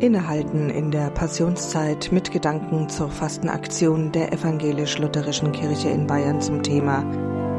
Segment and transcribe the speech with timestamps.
[0.00, 7.04] Innehalten in der Passionszeit mit Gedanken zur Fastenaktion der evangelisch-lutherischen Kirche in Bayern zum Thema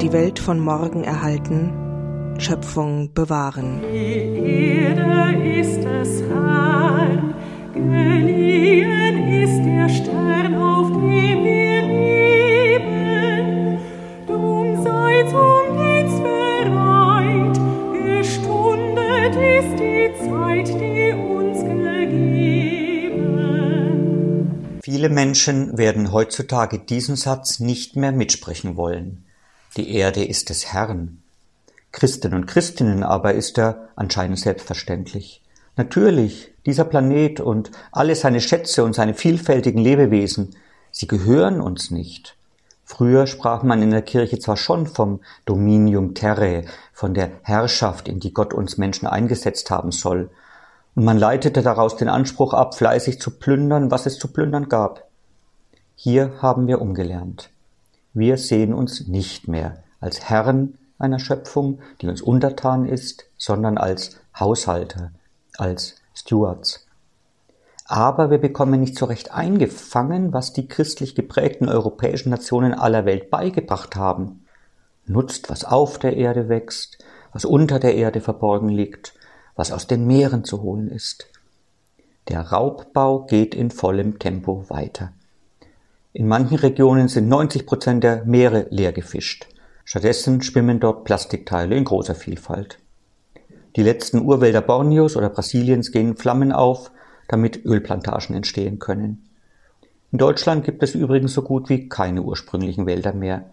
[0.00, 1.72] Die Welt von morgen erhalten,
[2.38, 3.80] Schöpfung bewahren.
[3.90, 7.34] Die Erde ist des Herrn,
[7.72, 13.78] geliehen ist der Stern, auf dem wir leben.
[14.26, 17.58] Drum seid Dienst bereit,
[17.94, 21.45] gestundet ist die Zeit, die uns.
[24.82, 29.24] Viele Menschen werden heutzutage diesen Satz nicht mehr mitsprechen wollen.
[29.76, 31.22] Die Erde ist des Herrn.
[31.92, 35.42] Christen und Christinnen aber ist er anscheinend selbstverständlich.
[35.76, 40.56] Natürlich, dieser Planet und alle seine Schätze und seine vielfältigen Lebewesen,
[40.90, 42.36] sie gehören uns nicht.
[42.84, 48.20] Früher sprach man in der Kirche zwar schon vom Dominium Terrae, von der Herrschaft, in
[48.20, 50.30] die Gott uns Menschen eingesetzt haben soll,
[51.04, 55.06] man leitete daraus den Anspruch ab, fleißig zu plündern, was es zu plündern gab.
[55.94, 57.50] Hier haben wir umgelernt.
[58.14, 64.18] Wir sehen uns nicht mehr als Herren einer Schöpfung, die uns untertan ist, sondern als
[64.38, 65.10] Haushalter,
[65.58, 66.86] als Stewards.
[67.84, 73.30] Aber wir bekommen nicht so recht eingefangen, was die christlich geprägten europäischen Nationen aller Welt
[73.30, 74.46] beigebracht haben.
[75.04, 79.12] Nutzt, was auf der Erde wächst, was unter der Erde verborgen liegt,
[79.56, 81.26] was aus den Meeren zu holen ist.
[82.28, 85.12] Der Raubbau geht in vollem Tempo weiter.
[86.12, 89.48] In manchen Regionen sind 90 Prozent der Meere leer gefischt.
[89.84, 92.78] Stattdessen schwimmen dort Plastikteile in großer Vielfalt.
[93.76, 96.90] Die letzten Urwälder Borneos oder Brasiliens gehen Flammen auf,
[97.28, 99.28] damit Ölplantagen entstehen können.
[100.10, 103.50] In Deutschland gibt es übrigens so gut wie keine ursprünglichen Wälder mehr.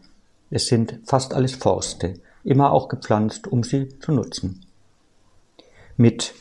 [0.49, 4.65] Es sind fast alles Forste, immer auch gepflanzt, um sie zu nutzen.
[5.97, 6.33] Mit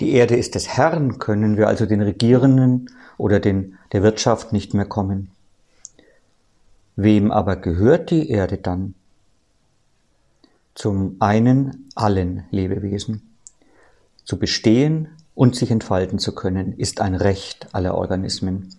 [0.00, 4.72] die Erde ist des Herrn können wir also den Regierenden oder den, der Wirtschaft nicht
[4.72, 5.30] mehr kommen.
[6.96, 8.94] Wem aber gehört die Erde dann?
[10.74, 13.22] Zum einen allen Lebewesen.
[14.24, 18.74] Zu bestehen und sich entfalten zu können, ist ein Recht aller Organismen.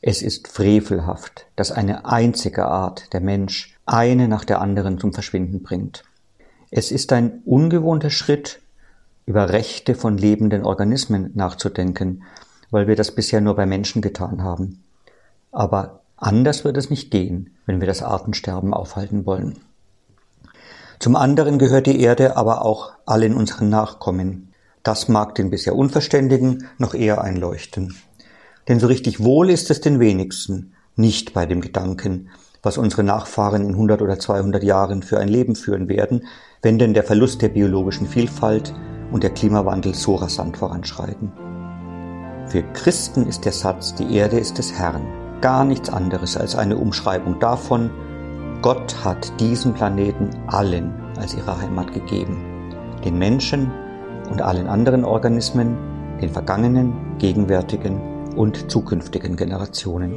[0.00, 5.62] Es ist frevelhaft, dass eine einzige Art, der Mensch, eine nach der anderen zum Verschwinden
[5.62, 6.04] bringt.
[6.72, 8.61] Es ist ein ungewohnter Schritt,
[9.26, 12.24] über Rechte von lebenden Organismen nachzudenken,
[12.70, 14.82] weil wir das bisher nur bei Menschen getan haben.
[15.52, 19.58] Aber anders wird es nicht gehen, wenn wir das Artensterben aufhalten wollen.
[20.98, 24.52] Zum anderen gehört die Erde aber auch allen unseren Nachkommen.
[24.82, 27.96] Das mag den bisher Unverständigen noch eher einleuchten.
[28.68, 32.30] Denn so richtig wohl ist es den wenigsten, nicht bei dem Gedanken,
[32.62, 36.26] was unsere Nachfahren in 100 oder 200 Jahren für ein Leben führen werden,
[36.62, 38.72] wenn denn der Verlust der biologischen Vielfalt
[39.12, 41.30] und der Klimawandel so rasant voranschreiten.
[42.46, 45.06] Für Christen ist der Satz, die Erde ist des Herrn,
[45.40, 47.90] gar nichts anderes als eine Umschreibung davon,
[48.62, 52.70] Gott hat diesen Planeten allen als ihre Heimat gegeben,
[53.04, 53.70] den Menschen
[54.30, 55.76] und allen anderen Organismen,
[56.20, 58.00] den vergangenen, gegenwärtigen
[58.36, 60.16] und zukünftigen Generationen.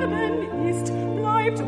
[0.00, 1.60] Sterben ist, bleibt